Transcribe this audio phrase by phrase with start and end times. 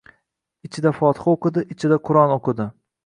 [0.67, 2.67] ichida fotiha o‘qidi, ichida qur’on o‘qidi.